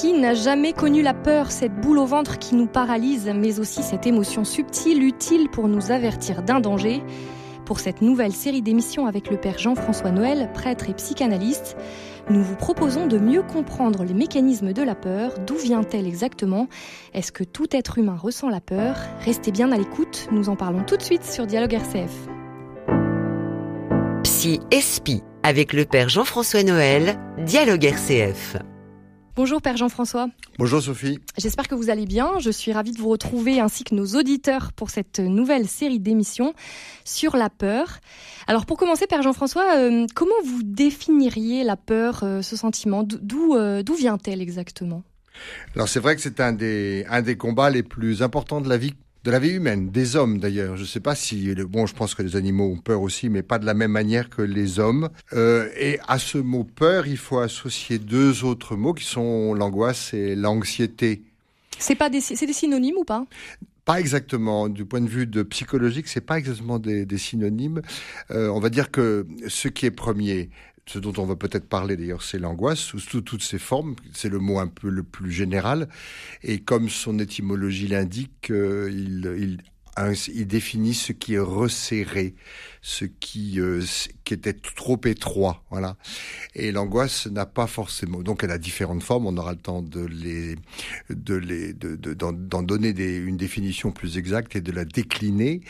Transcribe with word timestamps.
Qui 0.00 0.12
n'a 0.12 0.32
jamais 0.32 0.74
connu 0.74 1.02
la 1.02 1.12
peur, 1.12 1.50
cette 1.50 1.74
boule 1.74 1.98
au 1.98 2.06
ventre 2.06 2.38
qui 2.38 2.54
nous 2.54 2.68
paralyse, 2.68 3.28
mais 3.34 3.58
aussi 3.58 3.82
cette 3.82 4.06
émotion 4.06 4.44
subtile, 4.44 5.02
utile 5.02 5.48
pour 5.50 5.66
nous 5.66 5.90
avertir 5.90 6.44
d'un 6.44 6.60
danger. 6.60 7.02
Pour 7.66 7.80
cette 7.80 8.00
nouvelle 8.00 8.30
série 8.30 8.62
d'émissions 8.62 9.08
avec 9.08 9.28
le 9.28 9.38
Père 9.38 9.58
Jean-François 9.58 10.12
Noël, 10.12 10.50
prêtre 10.54 10.88
et 10.88 10.94
psychanalyste, 10.94 11.76
nous 12.30 12.44
vous 12.44 12.54
proposons 12.54 13.08
de 13.08 13.18
mieux 13.18 13.42
comprendre 13.42 14.04
les 14.04 14.14
mécanismes 14.14 14.72
de 14.72 14.82
la 14.82 14.94
peur, 14.94 15.32
d'où 15.44 15.56
vient-elle 15.56 16.06
exactement? 16.06 16.68
Est-ce 17.12 17.32
que 17.32 17.42
tout 17.42 17.66
être 17.72 17.98
humain 17.98 18.16
ressent 18.16 18.50
la 18.50 18.60
peur? 18.60 18.94
Restez 19.24 19.50
bien 19.50 19.72
à 19.72 19.76
l'écoute, 19.76 20.28
nous 20.30 20.48
en 20.48 20.54
parlons 20.54 20.84
tout 20.84 20.96
de 20.96 21.02
suite 21.02 21.24
sur 21.24 21.44
Dialogue 21.44 21.74
RCF. 21.74 22.28
Psy 24.22 24.60
Espi 24.70 25.24
avec 25.42 25.72
le 25.72 25.84
Père 25.84 26.08
Jean-François 26.08 26.62
Noël, 26.62 27.18
Dialogue 27.38 27.84
RCF. 27.84 28.58
Bonjour 29.38 29.62
Père 29.62 29.76
Jean-François. 29.76 30.26
Bonjour 30.58 30.82
Sophie. 30.82 31.20
J'espère 31.36 31.68
que 31.68 31.76
vous 31.76 31.90
allez 31.90 32.06
bien. 32.06 32.40
Je 32.40 32.50
suis 32.50 32.72
ravie 32.72 32.90
de 32.90 32.98
vous 32.98 33.08
retrouver 33.08 33.60
ainsi 33.60 33.84
que 33.84 33.94
nos 33.94 34.16
auditeurs 34.16 34.72
pour 34.72 34.90
cette 34.90 35.20
nouvelle 35.20 35.68
série 35.68 36.00
d'émissions 36.00 36.54
sur 37.04 37.36
la 37.36 37.48
peur. 37.48 38.00
Alors 38.48 38.66
pour 38.66 38.76
commencer, 38.76 39.06
Père 39.06 39.22
Jean-François, 39.22 39.76
euh, 39.76 40.06
comment 40.16 40.34
vous 40.44 40.64
définiriez 40.64 41.62
la 41.62 41.76
peur, 41.76 42.24
euh, 42.24 42.42
ce 42.42 42.56
sentiment? 42.56 43.04
D'où 43.04 43.54
euh, 43.54 43.84
d'où 43.84 43.94
vient-elle 43.94 44.42
exactement? 44.42 45.04
Alors 45.76 45.88
c'est 45.88 46.00
vrai 46.00 46.16
que 46.16 46.20
c'est 46.20 46.40
un 46.40 46.52
des, 46.52 47.06
un 47.08 47.22
des 47.22 47.36
combats 47.36 47.70
les 47.70 47.84
plus 47.84 48.24
importants 48.24 48.60
de 48.60 48.68
la 48.68 48.76
vie 48.76 48.94
de 49.24 49.30
la 49.30 49.38
vie 49.38 49.50
humaine, 49.50 49.90
des 49.90 50.16
hommes 50.16 50.38
d'ailleurs. 50.38 50.76
Je 50.76 50.82
ne 50.82 50.86
sais 50.86 51.00
pas 51.00 51.14
si, 51.14 51.54
bon, 51.54 51.86
je 51.86 51.94
pense 51.94 52.14
que 52.14 52.22
les 52.22 52.36
animaux 52.36 52.70
ont 52.70 52.78
peur 52.78 53.02
aussi, 53.02 53.28
mais 53.28 53.42
pas 53.42 53.58
de 53.58 53.66
la 53.66 53.74
même 53.74 53.92
manière 53.92 54.30
que 54.30 54.42
les 54.42 54.78
hommes. 54.78 55.08
Euh, 55.32 55.68
et 55.78 55.98
à 56.06 56.18
ce 56.18 56.38
mot 56.38 56.64
peur, 56.64 57.06
il 57.06 57.16
faut 57.16 57.38
associer 57.38 57.98
deux 57.98 58.44
autres 58.44 58.76
mots 58.76 58.94
qui 58.94 59.04
sont 59.04 59.54
l'angoisse 59.54 60.14
et 60.14 60.34
l'anxiété. 60.34 61.22
C'est 61.78 61.94
pas 61.94 62.10
des, 62.10 62.20
c'est 62.20 62.46
des 62.46 62.52
synonymes 62.52 62.96
ou 62.98 63.04
pas? 63.04 63.24
Pas 63.84 64.00
exactement. 64.00 64.68
Du 64.68 64.84
point 64.84 65.00
de 65.00 65.08
vue 65.08 65.26
de 65.26 65.42
psychologique, 65.42 66.08
c'est 66.08 66.20
pas 66.20 66.38
exactement 66.38 66.78
des, 66.78 67.06
des 67.06 67.18
synonymes. 67.18 67.82
Euh, 68.30 68.48
on 68.48 68.60
va 68.60 68.68
dire 68.68 68.90
que 68.90 69.26
ce 69.46 69.68
qui 69.68 69.86
est 69.86 69.90
premier, 69.90 70.50
ce 70.88 70.98
dont 70.98 71.12
on 71.18 71.26
va 71.26 71.36
peut-être 71.36 71.68
parler 71.68 71.96
d'ailleurs, 71.96 72.22
c'est 72.22 72.38
l'angoisse 72.38 72.78
sous, 72.78 73.20
toutes 73.20 73.42
ses 73.42 73.58
formes. 73.58 73.94
C'est 74.12 74.30
le 74.30 74.38
mot 74.38 74.58
un 74.58 74.68
peu 74.68 74.88
le 74.88 75.02
plus 75.02 75.30
général. 75.30 75.88
Et 76.42 76.60
comme 76.60 76.88
son 76.88 77.18
étymologie 77.18 77.88
l'indique, 77.88 78.50
euh, 78.50 78.88
il, 78.90 79.30
il, 79.38 79.58
il, 80.28 80.46
définit 80.46 80.94
ce 80.94 81.12
qui 81.12 81.34
est 81.34 81.38
resserré, 81.38 82.34
ce 82.82 83.04
qui, 83.04 83.60
euh, 83.60 83.82
qui 84.24 84.34
était 84.34 84.54
trop 84.54 85.00
étroit, 85.04 85.64
voilà. 85.70 85.96
Et 86.54 86.72
l'angoisse 86.72 87.26
n'a 87.26 87.46
pas 87.46 87.66
forcément, 87.66 88.20
donc 88.22 88.44
elle 88.44 88.50
a 88.50 88.58
différentes 88.58 89.02
formes. 89.02 89.26
On 89.26 89.36
aura 89.36 89.52
le 89.52 89.58
temps 89.58 89.82
de 89.82 90.04
les, 90.04 90.56
de 91.10 91.34
les, 91.34 91.72
de, 91.72 91.96
d'en, 92.14 92.62
donner 92.62 92.92
des, 92.92 93.16
une 93.16 93.36
définition 93.36 93.90
plus 93.90 94.18
exacte 94.18 94.56
et 94.56 94.60
de 94.60 94.72
la 94.72 94.84
décliner. 94.84 95.62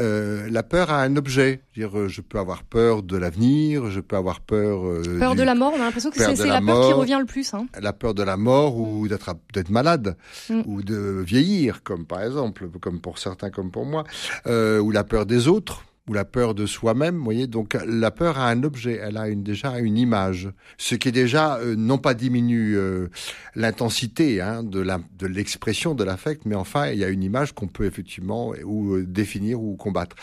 Euh, 0.00 0.48
la 0.50 0.62
peur 0.62 0.90
a 0.90 1.02
un 1.02 1.16
objet. 1.16 1.62
Dire, 1.74 1.98
euh, 1.98 2.08
je 2.08 2.20
peux 2.20 2.38
avoir 2.38 2.62
peur 2.62 3.02
de 3.02 3.16
l'avenir, 3.16 3.90
je 3.90 4.00
peux 4.00 4.16
avoir 4.16 4.40
peur. 4.40 4.86
Euh, 4.86 5.18
peur 5.18 5.34
de 5.34 5.42
la 5.42 5.54
mort. 5.54 5.72
On 5.76 5.80
a 5.80 5.84
l'impression 5.84 6.10
que 6.10 6.18
c'est, 6.18 6.46
la, 6.46 6.60
la 6.60 6.62
peur 6.62 6.86
qui 6.86 6.92
revient 6.92 7.18
le 7.18 7.26
plus. 7.26 7.52
Hein. 7.52 7.66
La 7.80 7.92
peur 7.92 8.14
de 8.14 8.22
la 8.22 8.36
mort 8.36 8.76
ou 8.76 9.08
d'être, 9.08 9.34
d'être 9.52 9.70
malade 9.70 10.16
mm. 10.50 10.62
ou 10.66 10.82
de 10.82 11.22
vieillir, 11.26 11.82
comme 11.82 12.06
par 12.06 12.22
exemple, 12.22 12.68
comme 12.80 13.00
pour 13.00 13.18
certains, 13.18 13.50
comme 13.50 13.70
pour 13.74 13.84
moi, 13.84 14.04
euh, 14.46 14.78
ou 14.78 14.92
la 14.92 15.02
peur 15.02 15.26
des 15.26 15.48
autres 15.48 15.82
ou 16.06 16.12
la 16.12 16.26
peur 16.26 16.54
de 16.54 16.66
soi-même, 16.66 17.16
voyez. 17.16 17.46
Donc 17.46 17.76
la 17.86 18.10
peur 18.10 18.38
a 18.38 18.50
un 18.50 18.62
objet, 18.62 19.00
elle 19.02 19.16
a 19.16 19.30
déjà 19.34 19.78
une 19.78 19.96
image, 19.96 20.50
ce 20.76 20.94
qui 20.94 21.12
déjà 21.12 21.56
euh, 21.56 21.76
non 21.76 21.96
pas 21.96 22.12
diminue 22.12 22.76
euh, 22.76 23.08
l'intensité 23.54 24.42
hein, 24.42 24.62
de 24.62 25.26
l'expression 25.26 25.94
de 25.94 26.04
l'affect, 26.04 26.42
mais 26.44 26.54
enfin 26.54 26.88
il 26.88 26.98
y 26.98 27.04
a 27.04 27.08
une 27.08 27.22
image 27.22 27.52
qu'on 27.52 27.68
peut 27.68 27.86
effectivement 27.86 28.52
ou 28.64 28.94
euh, 28.94 29.04
définir 29.04 29.62
ou 29.62 29.76
combattre. 29.76 30.16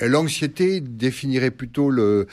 L'anxiété 0.00 0.80
définirait 0.80 1.52
plutôt 1.52 1.90
le, 1.90 2.26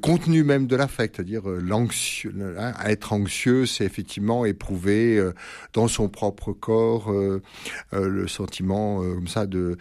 contenu 0.00 0.42
même 0.42 0.66
de 0.66 0.74
l'affect, 0.74 1.16
c'est-à-dire 1.16 1.42
hein, 1.46 2.72
être 2.86 3.12
anxieux, 3.12 3.66
c'est 3.66 3.84
effectivement 3.84 4.44
éprouver 4.44 5.22
dans 5.72 5.86
son 5.86 6.08
propre 6.08 6.52
corps 6.52 7.12
le 7.92 8.28
sentiment 8.28 9.00
comme 9.00 9.28
ça 9.28 9.46
de 9.46 9.76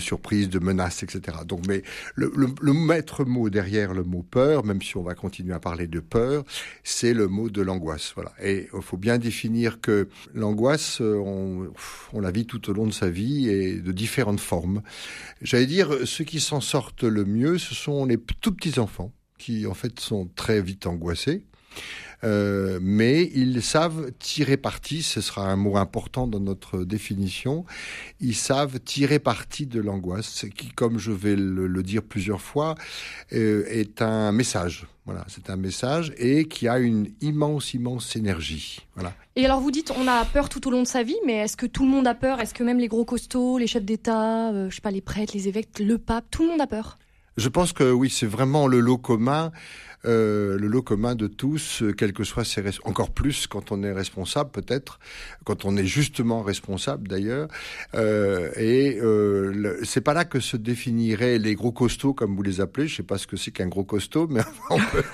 surprise, 0.00 0.48
de 0.48 0.58
menace 0.58 0.97
etc. 1.02 1.38
Donc, 1.46 1.66
mais 1.66 1.82
le, 2.14 2.28
maître 2.72 3.24
mot 3.24 3.50
derrière 3.50 3.94
le 3.94 4.04
mot 4.04 4.22
peur, 4.22 4.64
même 4.64 4.82
si 4.82 4.96
on 4.96 5.02
va 5.02 5.14
continuer 5.14 5.54
à 5.54 5.60
parler 5.60 5.86
de 5.86 6.00
peur, 6.00 6.44
c'est 6.84 7.14
le 7.14 7.28
mot 7.28 7.50
de 7.50 7.62
l'angoisse. 7.62 8.12
Voilà. 8.14 8.32
Et 8.42 8.68
il 8.74 8.82
faut 8.82 8.96
bien 8.96 9.18
définir 9.18 9.80
que 9.80 10.08
l'angoisse, 10.34 11.00
euh, 11.00 11.16
on, 11.16 11.72
on, 12.12 12.20
la 12.20 12.30
vit 12.30 12.46
tout 12.46 12.70
au 12.70 12.72
long 12.72 12.86
de 12.86 12.92
sa 12.92 13.10
vie 13.10 13.48
et 13.48 13.80
de 13.80 13.92
différentes 13.92 14.40
formes. 14.40 14.82
J'allais 15.42 15.66
dire, 15.66 15.90
ceux 16.04 16.24
qui 16.24 16.40
s'en 16.40 16.60
sortent 16.60 17.04
le 17.04 17.24
mieux, 17.24 17.58
ce 17.58 17.74
sont 17.74 18.04
les 18.04 18.18
tout 18.40 18.52
petits 18.52 18.78
enfants 18.78 19.12
qui, 19.38 19.66
en 19.66 19.74
fait, 19.74 20.00
sont 20.00 20.28
très 20.34 20.60
vite 20.60 20.86
angoissés. 20.86 21.44
Euh, 22.24 22.78
mais 22.82 23.30
ils 23.34 23.62
savent 23.62 24.10
tirer 24.18 24.56
parti, 24.56 25.02
ce 25.02 25.20
sera 25.20 25.48
un 25.50 25.56
mot 25.56 25.76
important 25.76 26.26
dans 26.26 26.40
notre 26.40 26.84
définition, 26.84 27.64
ils 28.20 28.34
savent 28.34 28.80
tirer 28.80 29.18
parti 29.18 29.66
de 29.66 29.80
l'angoisse, 29.80 30.46
qui, 30.56 30.70
comme 30.70 30.98
je 30.98 31.12
vais 31.12 31.36
le, 31.36 31.82
dire 31.82 32.02
plusieurs 32.02 32.40
fois, 32.40 32.74
euh, 33.32 33.64
est 33.68 34.02
un 34.02 34.32
message. 34.32 34.86
Voilà, 35.06 35.24
c'est 35.28 35.48
un 35.48 35.56
message 35.56 36.12
et 36.18 36.44
qui 36.44 36.68
a 36.68 36.78
une 36.78 37.08
immense, 37.22 37.72
immense 37.72 38.14
énergie. 38.14 38.80
Voilà. 38.94 39.14
Et 39.36 39.44
alors 39.46 39.60
vous 39.60 39.70
dites, 39.70 39.90
on 39.96 40.06
a 40.06 40.22
peur 40.26 40.50
tout 40.50 40.68
au 40.68 40.70
long 40.70 40.82
de 40.82 40.86
sa 40.86 41.02
vie, 41.02 41.16
mais 41.24 41.34
est-ce 41.34 41.56
que 41.56 41.64
tout 41.64 41.84
le 41.84 41.90
monde 41.90 42.06
a 42.06 42.14
peur? 42.14 42.40
Est-ce 42.40 42.52
que 42.52 42.62
même 42.62 42.78
les 42.78 42.88
gros 42.88 43.06
costauds, 43.06 43.56
les 43.56 43.66
chefs 43.66 43.84
d'État, 43.84 44.50
euh, 44.50 44.68
je 44.68 44.74
sais 44.74 44.82
pas, 44.82 44.90
les 44.90 45.00
prêtres, 45.00 45.32
les 45.34 45.48
évêques, 45.48 45.78
le 45.78 45.96
pape, 45.96 46.26
tout 46.30 46.42
le 46.42 46.50
monde 46.50 46.60
a 46.60 46.66
peur? 46.66 46.98
Je 47.38 47.48
pense 47.48 47.72
que 47.72 47.90
oui, 47.90 48.10
c'est 48.10 48.26
vraiment 48.26 48.66
le 48.66 48.80
lot 48.80 48.98
commun. 48.98 49.52
Euh, 50.04 50.56
le 50.58 50.68
lot 50.68 50.82
commun 50.82 51.14
de 51.14 51.26
tous, 51.26 51.82
euh, 51.82 51.92
quel 51.92 52.12
que 52.12 52.22
soit 52.24 52.44
ses 52.44 52.62
encore 52.84 53.10
plus 53.10 53.46
quand 53.46 53.72
on 53.72 53.82
est 53.82 53.92
responsable 53.92 54.50
peut-être, 54.50 55.00
quand 55.44 55.64
on 55.64 55.76
est 55.76 55.86
justement 55.86 56.42
responsable 56.42 57.08
d'ailleurs. 57.08 57.48
Euh, 57.94 58.50
et 58.56 58.98
euh, 59.00 59.80
c'est 59.82 60.00
pas 60.00 60.14
là 60.14 60.24
que 60.24 60.40
se 60.40 60.56
définiraient 60.56 61.38
les 61.38 61.54
gros 61.54 61.72
costauds 61.72 62.14
comme 62.14 62.36
vous 62.36 62.42
les 62.42 62.60
appelez. 62.60 62.86
Je 62.86 62.96
sais 62.96 63.02
pas 63.02 63.18
ce 63.18 63.26
que 63.26 63.36
c'est 63.36 63.50
qu'un 63.50 63.66
gros 63.66 63.84
costaud, 63.84 64.28
mais 64.30 64.42
on 64.70 64.78
peut, 64.78 65.04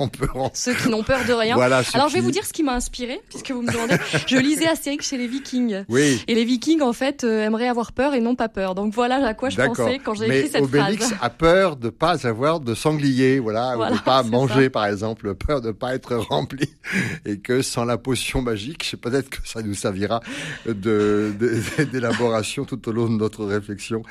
on 0.00 0.08
peut 0.08 0.28
ceux 0.54 0.74
qui 0.74 0.88
n'ont 0.88 1.02
peur 1.02 1.24
de 1.26 1.32
rien. 1.32 1.54
Voilà, 1.54 1.82
Alors 1.94 2.08
je 2.08 2.14
vais 2.14 2.20
vous 2.20 2.30
dire 2.30 2.44
ce 2.44 2.52
qui 2.52 2.62
m'a 2.62 2.74
inspiré, 2.74 3.20
puisque 3.28 3.50
vous 3.50 3.62
me 3.62 3.72
demandez. 3.72 3.96
je 4.26 4.36
lisais 4.36 4.66
Astérix 4.66 5.08
chez 5.08 5.18
les 5.18 5.26
Vikings. 5.26 5.84
Oui. 5.88 6.22
Et 6.26 6.34
les 6.34 6.44
Vikings 6.44 6.82
en 6.82 6.92
fait 6.92 7.24
euh, 7.24 7.44
aimeraient 7.44 7.68
avoir 7.68 7.92
peur 7.92 8.14
et 8.14 8.20
non 8.20 8.34
pas 8.34 8.48
peur. 8.48 8.74
Donc 8.74 8.94
voilà 8.94 9.26
à 9.26 9.34
quoi 9.34 9.50
je 9.50 9.56
pensais 9.56 10.00
quand 10.02 10.14
j'ai 10.14 10.26
écrit 10.26 10.50
cette 10.50 10.62
Obélix 10.62 11.06
phrase. 11.06 11.18
a 11.20 11.30
peur 11.30 11.76
de 11.76 11.90
pas 11.90 12.26
avoir 12.26 12.60
de 12.60 12.74
sanglier, 12.74 13.38
voilà, 13.38 13.74
voilà 13.76 13.94
ou 13.94 13.98
de 13.98 14.02
pas 14.02 14.21
manger, 14.22 14.70
par 14.70 14.86
exemple, 14.86 15.34
peur 15.34 15.60
de 15.60 15.70
pas 15.70 15.94
être 15.94 16.16
rempli, 16.16 16.74
et 17.24 17.38
que 17.38 17.62
sans 17.62 17.84
la 17.84 17.98
potion 17.98 18.42
magique, 18.42 18.96
peut-être 19.00 19.30
que 19.30 19.38
ça 19.44 19.62
nous 19.62 19.74
servira 19.74 20.20
de, 20.66 21.32
d'élaboration 21.92 22.64
tout 22.64 22.88
au 22.88 22.92
long 22.92 23.08
de 23.08 23.16
notre 23.16 23.44
réflexion. 23.44 24.02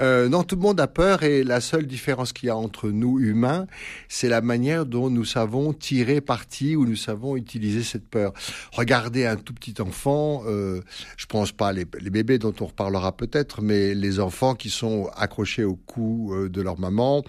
Euh, 0.00 0.28
non, 0.28 0.42
tout 0.42 0.56
le 0.56 0.62
monde 0.62 0.80
a 0.80 0.86
peur, 0.86 1.22
et 1.22 1.44
la 1.44 1.60
seule 1.60 1.86
différence 1.86 2.32
qu'il 2.32 2.46
y 2.46 2.50
a 2.50 2.56
entre 2.56 2.90
nous 2.90 3.18
humains, 3.20 3.66
c'est 4.08 4.28
la 4.28 4.40
manière 4.40 4.86
dont 4.86 5.10
nous 5.10 5.24
savons 5.24 5.72
tirer 5.72 6.20
parti 6.20 6.76
ou 6.76 6.86
nous 6.86 6.96
savons 6.96 7.36
utiliser 7.36 7.82
cette 7.82 8.08
peur. 8.08 8.32
Regardez 8.72 9.26
un 9.26 9.36
tout 9.36 9.54
petit 9.54 9.80
enfant, 9.80 10.42
euh, 10.46 10.80
je 11.16 11.26
pense 11.26 11.52
pas 11.52 11.72
les, 11.72 11.86
les 12.00 12.10
bébés 12.10 12.38
dont 12.38 12.54
on 12.60 12.66
reparlera 12.66 13.16
peut-être, 13.16 13.62
mais 13.62 13.94
les 13.94 14.20
enfants 14.20 14.54
qui 14.54 14.70
sont 14.70 15.10
accrochés 15.16 15.64
au 15.64 15.74
cou 15.74 16.32
euh, 16.32 16.48
de 16.48 16.60
leur 16.60 16.78
maman, 16.78 17.24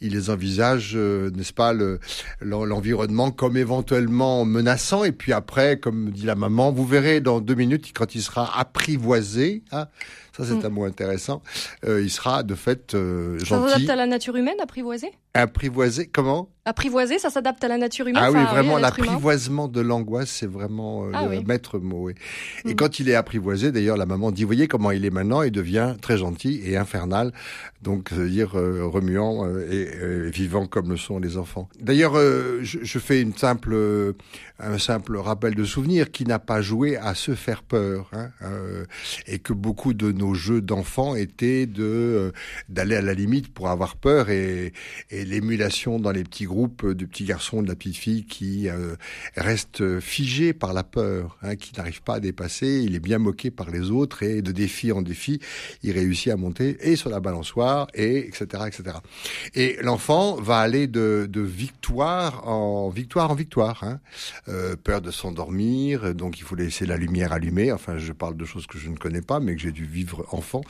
ils 0.00 0.12
les 0.12 0.30
envisagent, 0.30 0.94
euh, 0.96 1.30
n'est-ce 1.30 1.52
pas, 1.52 1.72
le, 1.74 2.00
l'environnement 2.40 3.30
comme 3.30 3.56
éventuellement 3.56 4.44
menaçant. 4.44 5.04
Et 5.04 5.12
puis 5.12 5.32
après, 5.32 5.78
comme 5.78 6.10
dit 6.10 6.26
la 6.26 6.34
maman, 6.34 6.72
vous 6.72 6.86
verrez 6.86 7.20
dans 7.20 7.40
deux 7.40 7.54
minutes, 7.54 7.92
quand 7.94 8.14
il 8.14 8.22
sera 8.22 8.58
apprivoisé, 8.58 9.62
hein, 9.72 9.88
ça 10.36 10.44
c'est 10.44 10.54
mm. 10.54 10.66
un 10.66 10.68
mot 10.68 10.84
intéressant, 10.84 11.42
euh, 11.86 12.02
il 12.02 12.10
sera 12.10 12.42
de 12.42 12.54
fait 12.54 12.94
euh, 12.94 13.38
gentil. 13.38 13.48
Ça 13.48 13.68
s'adapte 13.68 13.90
à 13.90 13.96
la 13.96 14.06
nature 14.06 14.36
humaine, 14.36 14.56
apprivoisé 14.60 15.12
Apprivoisé, 15.36 16.06
comment? 16.06 16.48
Apprivoiser, 16.64 17.18
ça 17.18 17.28
s'adapte 17.28 17.62
à 17.64 17.68
la 17.68 17.76
nature 17.76 18.06
humaine. 18.06 18.22
Ah 18.24 18.30
oui, 18.30 18.38
vraiment, 18.44 18.78
l'apprivoisement 18.78 19.68
de 19.68 19.80
l'angoisse, 19.80 20.30
c'est 20.30 20.46
vraiment 20.46 21.04
euh, 21.04 21.10
ah 21.12 21.26
le 21.26 21.42
maître 21.42 21.78
mot. 21.78 22.08
Et 22.08 22.14
mm. 22.64 22.74
quand 22.74 23.00
il 23.00 23.08
est 23.08 23.14
apprivoisé, 23.14 23.70
d'ailleurs, 23.70 23.96
la 23.96 24.06
maman 24.06 24.30
dit, 24.30 24.44
voyez 24.44 24.68
comment 24.68 24.90
il 24.92 25.04
est 25.04 25.10
maintenant, 25.10 25.42
il 25.42 25.50
devient 25.50 25.96
très 26.00 26.16
gentil 26.16 26.62
et 26.64 26.76
infernal, 26.76 27.32
donc 27.82 28.10
c'est-à-dire 28.10 28.56
euh, 28.56 28.86
remuant 28.86 29.46
et, 29.70 30.30
vivant 30.30 30.66
comme 30.66 30.90
le 30.90 30.96
sont 30.96 31.18
les 31.18 31.36
enfants. 31.36 31.68
D'ailleurs, 31.80 32.14
je, 32.14 32.78
je, 32.82 32.98
fais 32.98 33.20
une 33.20 33.34
simple, 33.34 34.14
un 34.58 34.78
simple 34.78 35.16
rappel 35.16 35.54
de 35.54 35.64
souvenir 35.64 36.10
qui 36.10 36.24
n'a 36.24 36.38
pas 36.38 36.60
joué 36.60 36.96
à 36.96 37.14
se 37.14 37.34
faire 37.34 37.62
peur, 37.62 38.10
hein, 38.12 38.30
et 39.26 39.38
que 39.38 39.52
beaucoup 39.52 39.94
de 39.94 40.12
nos 40.12 40.23
nos 40.24 40.34
jeux 40.34 40.60
d'enfants 40.60 41.14
étaient 41.14 41.66
de 41.66 42.32
d'aller 42.68 42.96
à 42.96 43.02
la 43.02 43.14
limite 43.14 43.52
pour 43.52 43.68
avoir 43.68 43.96
peur 43.96 44.30
et, 44.30 44.72
l'émulation 45.10 45.98
dans 45.98 46.12
les 46.12 46.24
petits 46.24 46.44
groupes 46.44 46.86
de 46.86 47.04
petits 47.04 47.24
garçons 47.24 47.62
de 47.62 47.68
la 47.68 47.76
petite 47.76 47.96
fille 47.96 48.24
qui 48.24 48.68
reste 49.36 50.00
figé 50.00 50.52
par 50.52 50.72
la 50.72 50.82
peur, 50.82 51.36
hein, 51.42 51.56
qui 51.56 51.72
n'arrive 51.76 52.02
pas 52.02 52.14
à 52.14 52.20
dépasser. 52.20 52.82
Il 52.84 52.94
est 52.94 53.00
bien 53.00 53.18
moqué 53.18 53.50
par 53.50 53.70
les 53.70 53.90
autres 53.90 54.22
et 54.22 54.42
de 54.42 54.52
défi 54.52 54.92
en 54.92 55.02
défi, 55.02 55.40
il 55.82 55.92
réussit 55.92 56.32
à 56.32 56.36
monter 56.36 56.76
et 56.80 56.96
sur 56.96 57.10
la 57.10 57.20
balançoire 57.20 57.86
et 57.94 58.26
etc 58.28 58.64
etc. 58.66 58.96
Et 59.54 59.78
l'enfant 59.82 60.36
va 60.36 60.58
aller 60.58 60.86
de, 60.86 61.26
de 61.30 61.40
victoire 61.40 62.48
en 62.48 62.88
victoire 62.88 63.30
en 63.30 63.34
victoire. 63.34 63.82
Hein. 63.82 64.00
Euh, 64.48 64.76
peur 64.76 65.00
de 65.00 65.10
s'endormir, 65.10 66.14
donc 66.14 66.38
il 66.38 66.42
faut 66.42 66.54
laisser 66.54 66.86
la 66.86 66.96
lumière 66.96 67.32
allumée. 67.32 67.72
Enfin, 67.72 67.98
je 67.98 68.12
parle 68.12 68.36
de 68.36 68.44
choses 68.44 68.66
que 68.66 68.78
je 68.78 68.88
ne 68.88 68.96
connais 68.96 69.22
pas, 69.22 69.40
mais 69.40 69.54
que 69.54 69.60
j'ai 69.60 69.72
dû 69.72 69.84
vivre 69.84 70.13
enfant, 70.30 70.62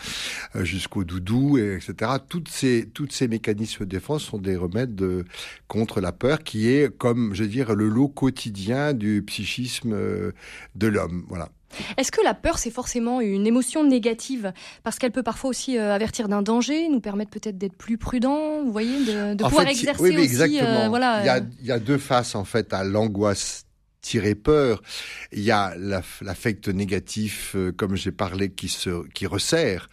euh, 0.57 0.65
jusqu'au 0.65 1.05
doudou, 1.05 1.59
et 1.59 1.77
etc. 1.77 2.13
Toutes 2.29 2.49
ces, 2.49 2.89
toutes 2.93 3.13
ces 3.13 3.29
mécanismes 3.29 3.85
de 3.85 3.91
défense 3.91 4.23
sont 4.23 4.39
des 4.39 4.57
remèdes 4.57 4.95
de, 4.95 5.25
contre 5.69 6.01
la 6.01 6.13
peur, 6.13 6.43
qui 6.43 6.69
est, 6.69 6.95
comme 6.97 7.35
je 7.35 7.43
veux 7.43 7.49
dire, 7.49 7.75
le 7.75 7.89
lot 7.89 8.09
quotidien 8.09 8.93
du 8.93 9.23
psychisme 9.27 9.93
euh, 9.93 10.33
de 10.75 10.87
l'homme. 10.87 11.25
Voilà. 11.29 11.51
Est-ce 11.97 12.13
que 12.13 12.23
la 12.23 12.35
peur, 12.35 12.59
c'est 12.59 12.71
forcément 12.71 13.21
une 13.21 13.47
émotion 13.47 13.85
négative? 13.85 14.53
Parce 14.83 14.99
qu'elle 14.99 15.11
peut 15.11 15.23
parfois 15.23 15.51
aussi 15.51 15.79
euh, 15.79 15.93
avertir 15.93 16.29
d'un 16.29 16.43
danger, 16.43 16.89
nous 16.89 17.01
permettre 17.01 17.31
peut-être 17.31 17.59
d'être 17.59 17.77
plus 17.77 17.99
prudent, 17.99 18.63
vous 18.63 18.73
voyez, 18.73 19.05
de, 19.05 19.43
pouvoir 19.43 19.67
exercer 19.67 20.03
oui, 20.03 20.17
aussi. 20.17 20.25
Exactement. 20.25 20.89
voilà, 20.89 21.21
il, 21.23 21.27
y 21.27 21.29
a, 21.29 21.39
il 21.61 21.67
y 21.67 21.73
a 21.73 21.79
deux 21.79 21.99
faces, 21.99 22.35
en 22.35 22.45
fait, 22.45 22.73
à 22.73 22.85
l'angoisse 22.85 23.64
tirer 24.05 24.35
peur. 24.35 24.83
Il 25.33 25.41
y 25.41 25.51
a 25.51 25.75
l'affect 25.79 26.69
négatif, 26.69 27.57
euh, 27.57 27.73
comme 27.73 27.97
j'ai 27.97 28.13
parlé, 28.13 28.51
qui 28.51 28.69
se 28.69 29.09
qui 29.09 29.27
resserre. 29.27 29.89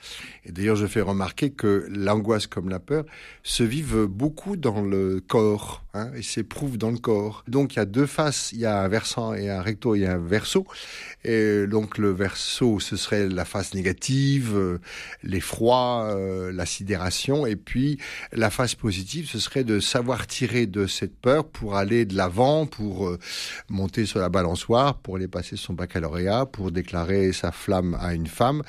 Et 0.45 0.51
d'ailleurs, 0.51 0.75
je 0.75 0.85
fais 0.85 1.01
remarquer 1.01 1.51
que 1.51 1.87
l'angoisse 1.89 2.47
comme 2.47 2.69
la 2.69 2.79
peur 2.79 3.05
se 3.43 3.63
vivent 3.63 4.05
beaucoup 4.05 4.57
dans 4.57 4.81
le 4.81 5.21
corps 5.25 5.83
hein, 5.93 6.11
et 6.15 6.23
s'éprouvent 6.23 6.77
dans 6.77 6.91
le 6.91 6.97
corps. 6.97 7.43
Donc, 7.47 7.73
il 7.73 7.77
y 7.77 7.79
a 7.79 7.85
deux 7.85 8.05
faces. 8.05 8.51
Il 8.51 8.59
y 8.59 8.65
a 8.65 8.81
un 8.81 8.87
versant 8.87 9.33
et 9.33 9.49
un 9.49 9.61
recto 9.61 9.95
et 9.95 10.05
un 10.05 10.17
verso. 10.17 10.65
Et 11.23 11.67
donc, 11.67 11.97
le 11.97 12.11
verso, 12.11 12.79
ce 12.79 12.97
serait 12.97 13.29
la 13.29 13.45
face 13.45 13.73
négative, 13.73 14.53
euh, 14.55 14.79
l'effroi, 15.23 16.07
euh, 16.09 16.51
la 16.51 16.65
sidération. 16.65 17.45
Et 17.45 17.55
puis, 17.55 17.97
la 18.33 18.49
face 18.49 18.75
positive, 18.75 19.29
ce 19.29 19.39
serait 19.39 19.63
de 19.63 19.79
savoir 19.79 20.27
tirer 20.27 20.65
de 20.65 20.87
cette 20.87 21.15
peur 21.15 21.47
pour 21.47 21.75
aller 21.75 22.05
de 22.05 22.15
l'avant, 22.15 22.65
pour 22.65 23.07
euh, 23.07 23.19
sur 24.05 24.19
la 24.19 24.29
balançoire, 24.29 24.95
pour 24.99 25.15
aller 25.15 25.27
passer 25.27 25.57
son 25.57 25.73
baccalauréat, 25.73 26.45
pour 26.45 26.71
déclarer 26.71 27.31
sa 27.33 27.51
flamme 27.51 27.97
à 27.99 28.13
une 28.13 28.27
femme. 28.27 28.63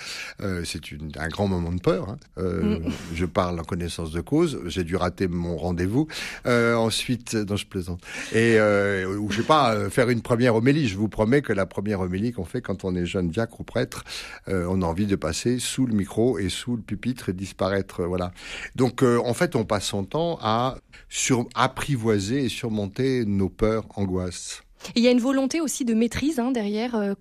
C'est 0.64 0.81
un 1.17 1.29
grand 1.29 1.49
moment 1.49 1.73
de 1.73 1.81
peur. 1.81 2.08
Hein. 2.08 2.17
Euh, 2.38 2.79
mm. 2.79 2.93
Je 3.14 3.26
parle 3.26 3.58
en 3.61 3.64
connaissance 3.64 4.12
de 4.12 4.20
cause. 4.20 4.61
J'ai 4.67 4.84
dû 4.84 4.96
rater 4.96 5.29
mon 5.29 5.56
rendez-vous. 5.56 6.08
Euh, 6.46 6.75
ensuite, 6.75 7.34
non, 7.34 7.56
je 7.56 7.67
plaisante. 7.67 8.00
Et 8.32 8.58
euh, 8.58 9.17
ou 9.17 9.31
je 9.31 9.38
sais 9.38 9.46
pas, 9.46 9.75
euh, 9.75 9.90
faire 9.90 10.08
une 10.08 10.23
première 10.23 10.55
homélie. 10.55 10.88
Je 10.88 10.96
vous 10.96 11.08
promets 11.08 11.43
que 11.43 11.52
la 11.52 11.67
première 11.67 12.00
homélie 12.00 12.32
qu'on 12.32 12.44
fait 12.44 12.61
quand 12.61 12.85
on 12.85 12.94
est 12.94 13.06
jeune 13.06 13.28
diacre 13.28 13.61
ou 13.61 13.64
prêtre, 13.64 14.05
euh, 14.49 14.67
on 14.69 14.82
a 14.82 14.87
envie 14.87 15.06
de 15.06 15.17
passer 15.17 15.58
sous 15.58 15.87
le 15.87 15.94
micro 15.94 16.38
et 16.38 16.49
sous 16.49 16.76
le 16.76 16.82
pupitre 16.82 17.28
et 17.28 17.32
disparaître. 17.32 18.05
voilà. 18.05 18.32
Donc, 18.76 19.02
en 19.02 19.35
fait, 19.35 19.56
on 19.56 19.64
passe 19.64 19.87
son 19.87 20.05
temps 20.05 20.38
à 20.40 20.76
sur 21.08 21.46
apprivoiser 21.55 22.44
et 22.44 22.49
surmonter 22.49 23.25
nos 23.25 23.49
peurs, 23.49 23.85
angoisses 23.96 24.62
il 24.94 25.02
y 25.02 25.08
a 25.08 25.11
une 25.11 25.20
volonté 25.20 25.61
aussi 25.61 25.84
de 25.84 25.94
maîtrise 25.94 26.38
hein, 26.38 26.50
derrière 26.50 26.94
euh, 26.94 27.14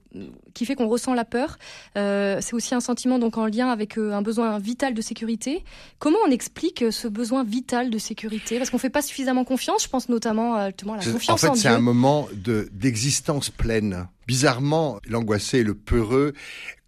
qui 0.53 0.65
fait 0.65 0.75
qu'on 0.75 0.87
ressent 0.87 1.13
la 1.13 1.25
peur. 1.25 1.57
Euh, 1.97 2.39
c'est 2.41 2.53
aussi 2.53 2.75
un 2.75 2.79
sentiment 2.79 3.19
donc 3.19 3.37
en 3.37 3.45
lien 3.45 3.69
avec 3.69 3.97
euh, 3.97 4.13
un 4.13 4.21
besoin 4.21 4.59
vital 4.59 4.93
de 4.93 5.01
sécurité. 5.01 5.63
Comment 5.99 6.19
on 6.25 6.31
explique 6.31 6.85
ce 6.91 7.07
besoin 7.07 7.43
vital 7.43 7.89
de 7.89 7.97
sécurité? 7.97 8.57
Parce 8.57 8.69
qu'on 8.69 8.77
fait 8.77 8.89
pas 8.89 9.01
suffisamment 9.01 9.43
confiance. 9.43 9.83
Je 9.83 9.89
pense 9.89 10.09
notamment 10.09 10.55
à, 10.55 10.67
justement, 10.67 10.93
à 10.93 10.97
la 10.97 11.05
confiance 11.05 11.43
en 11.43 11.53
fait, 11.53 11.59
c'est 11.59 11.67
un 11.67 11.79
moment 11.79 12.27
de 12.33 12.69
d'existence 12.73 13.49
pleine. 13.49 14.07
Bizarrement, 14.31 15.01
l'angoissé, 15.09 15.61
le 15.61 15.75
peureux, 15.75 16.31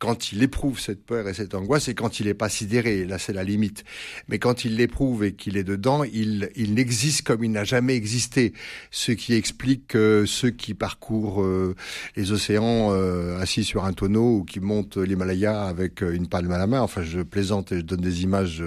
quand 0.03 0.33
il 0.33 0.43
éprouve 0.43 0.81
cette 0.81 1.05
peur 1.05 1.29
et 1.29 1.33
cette 1.33 1.55
angoisse, 1.55 1.87
et 1.87 1.93
quand 1.93 2.19
il 2.19 2.25
n'est 2.25 2.33
pas 2.33 2.49
sidéré, 2.49 3.05
là 3.05 3.17
c'est 3.17 3.31
la 3.31 3.45
limite. 3.45 3.85
Mais 4.27 4.37
quand 4.37 4.65
il 4.65 4.75
l'éprouve 4.75 5.23
et 5.23 5.33
qu'il 5.33 5.55
est 5.55 5.63
dedans, 5.63 6.03
il, 6.03 6.49
n'existe 6.73 7.21
comme 7.21 7.41
il 7.41 7.51
n'a 7.51 7.63
jamais 7.63 7.95
existé. 7.95 8.51
Ce 8.91 9.13
qui 9.13 9.33
explique 9.33 9.87
que 9.87 10.25
ceux 10.27 10.49
qui 10.49 10.73
parcourent 10.73 11.41
euh, 11.41 11.73
les 12.17 12.33
océans 12.33 12.89
euh, 12.91 13.39
assis 13.39 13.63
sur 13.63 13.85
un 13.85 13.93
tonneau 13.93 14.39
ou 14.39 14.43
qui 14.43 14.59
montent 14.59 14.97
l'Himalaya 14.97 15.63
avec 15.63 16.03
euh, 16.03 16.13
une 16.13 16.27
palme 16.27 16.51
à 16.51 16.57
la 16.57 16.67
main, 16.67 16.81
enfin 16.81 17.03
je 17.03 17.21
plaisante 17.21 17.71
et 17.71 17.77
je 17.77 17.85
donne 17.85 18.01
des 18.01 18.23
images 18.23 18.61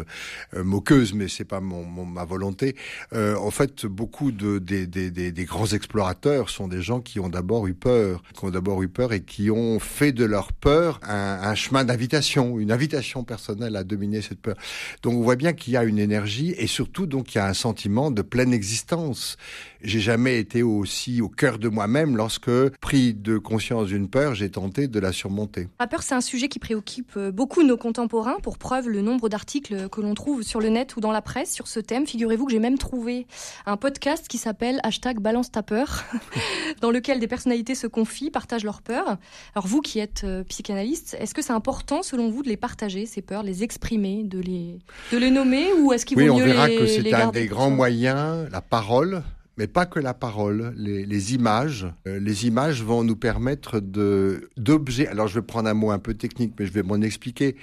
moqueuses, 0.54 1.12
mais 1.12 1.28
c'est 1.28 1.44
pas 1.44 1.60
ma 1.60 2.24
volonté. 2.24 2.76
en 3.12 3.50
fait, 3.50 3.84
beaucoup 3.84 4.32
de, 4.32 4.58
des, 4.58 4.86
des, 4.86 5.10
des, 5.10 5.32
des 5.32 5.44
grands 5.44 5.66
explorateurs 5.66 6.48
sont 6.48 6.66
des 6.66 6.80
gens 6.80 7.00
qui 7.02 7.20
ont 7.20 7.28
d'abord 7.28 7.66
eu 7.66 7.74
peur, 7.74 8.22
qui 8.34 8.44
ont 8.44 8.50
d'abord 8.50 8.65
eu 8.82 8.88
peur 8.88 9.12
et 9.12 9.22
qui 9.22 9.50
ont 9.50 9.78
fait 9.78 10.12
de 10.12 10.24
leur 10.24 10.52
peur 10.52 11.00
un 11.02 11.26
un, 11.26 11.54
chemin 11.54 11.84
d'invitation, 11.84 12.58
une 12.58 12.72
invitation 12.72 13.24
personnelle 13.24 13.76
à 13.76 13.84
dominer 13.84 14.22
cette 14.22 14.40
peur. 14.40 14.56
Donc 15.02 15.14
on 15.14 15.22
voit 15.22 15.36
bien 15.36 15.52
qu'il 15.52 15.72
y 15.72 15.76
a 15.76 15.84
une 15.84 15.98
énergie 15.98 16.54
et 16.58 16.66
surtout 16.66 17.06
donc 17.06 17.34
il 17.34 17.38
y 17.38 17.40
a 17.40 17.46
un 17.46 17.54
sentiment 17.54 18.10
de 18.10 18.22
pleine 18.22 18.52
existence. 18.52 19.36
J'ai 19.82 20.00
jamais 20.00 20.38
été 20.38 20.62
aussi 20.62 21.20
au 21.20 21.28
cœur 21.28 21.58
de 21.58 21.68
moi-même 21.68 22.16
lorsque, 22.16 22.50
pris 22.80 23.14
de 23.14 23.38
conscience 23.38 23.86
d'une 23.86 24.08
peur, 24.08 24.34
j'ai 24.34 24.50
tenté 24.50 24.88
de 24.88 24.98
la 24.98 25.12
surmonter. 25.12 25.68
La 25.78 25.86
peur, 25.86 26.02
c'est 26.02 26.14
un 26.14 26.20
sujet 26.20 26.48
qui 26.48 26.58
préoccupe 26.58 27.12
euh, 27.16 27.30
beaucoup 27.30 27.62
nos 27.62 27.76
contemporains. 27.76 28.38
Pour 28.42 28.58
preuve, 28.58 28.88
le 28.88 29.00
nombre 29.00 29.28
d'articles 29.28 29.88
que 29.88 30.00
l'on 30.00 30.14
trouve 30.14 30.42
sur 30.42 30.60
le 30.60 30.68
net 30.68 30.96
ou 30.96 31.00
dans 31.00 31.12
la 31.12 31.22
presse 31.22 31.52
sur 31.52 31.68
ce 31.68 31.80
thème. 31.80 32.06
Figurez-vous 32.06 32.46
que 32.46 32.52
j'ai 32.52 32.58
même 32.58 32.78
trouvé 32.78 33.26
un 33.64 33.76
podcast 33.76 34.26
qui 34.28 34.38
s'appelle 34.38 34.80
hashtag 34.82 35.20
balance 35.20 35.52
ta 35.52 35.62
peur, 35.62 36.04
dans 36.80 36.90
lequel 36.90 37.20
des 37.20 37.28
personnalités 37.28 37.74
se 37.74 37.86
confient, 37.86 38.30
partagent 38.46 38.64
leurs 38.64 38.82
peurs. 38.82 39.16
Alors 39.54 39.66
vous 39.66 39.80
qui 39.80 39.98
êtes 39.98 40.22
euh, 40.22 40.44
psychanalyste, 40.44 41.16
est-ce 41.18 41.34
que 41.34 41.42
c'est 41.42 41.52
important 41.52 42.04
selon 42.04 42.30
vous 42.30 42.44
de 42.44 42.48
les 42.48 42.56
partager, 42.56 43.04
ces 43.04 43.20
peurs, 43.20 43.42
les 43.42 43.64
exprimer, 43.64 44.22
de 44.22 44.38
les, 44.38 44.78
de 45.10 45.18
les 45.18 45.30
nommer 45.30 45.72
ou 45.72 45.92
est-ce 45.92 46.06
qu'il 46.06 46.16
vaut 46.16 46.22
oui, 46.22 46.40
mieux 46.40 46.46
les 46.46 46.52
on 46.52 46.54
verra 46.54 46.68
que 46.68 46.86
c'est 46.86 47.12
un 47.12 47.32
des 47.32 47.46
grands 47.46 47.70
moyens, 47.70 48.48
la 48.52 48.60
parole, 48.60 49.24
mais 49.56 49.66
pas 49.66 49.86
que 49.86 49.98
la 49.98 50.14
parole, 50.14 50.74
les, 50.76 51.06
les 51.06 51.34
images. 51.34 51.86
Euh, 52.06 52.18
les 52.18 52.46
images 52.46 52.82
vont 52.82 53.04
nous 53.04 53.16
permettre 53.16 53.80
de 53.80 54.50
d'objets. 54.56 55.08
Alors 55.08 55.28
je 55.28 55.34
vais 55.34 55.46
prendre 55.46 55.68
un 55.68 55.74
mot 55.74 55.90
un 55.90 55.98
peu 55.98 56.14
technique, 56.14 56.54
mais 56.58 56.66
je 56.66 56.72
vais 56.72 56.82
m'en 56.82 57.00
expliquer. 57.00 57.56